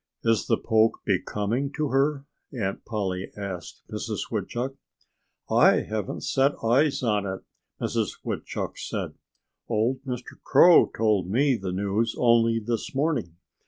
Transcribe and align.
"Is 0.23 0.47
the 0.47 0.57
poke 0.57 1.01
becoming 1.05 1.71
to 1.73 1.89
her?" 1.89 2.25
Aunt 2.51 2.83
Polly 2.85 3.31
asked 3.37 3.83
Mrs. 3.91 4.31
Woodchuck. 4.31 4.73
"I 5.47 5.81
haven't 5.81 6.21
set 6.21 6.53
eyes 6.63 7.03
on 7.03 7.27
it," 7.27 7.41
Mrs. 7.79 8.17
Woodchuck 8.23 8.79
said. 8.79 9.13
"Old 9.69 10.01
Mr. 10.03 10.41
Crow 10.43 10.87
told 10.89 11.29
me 11.29 11.55
the 11.55 11.71
news 11.71 12.15
only 12.17 12.57
this 12.59 12.95
morning. 12.95 13.35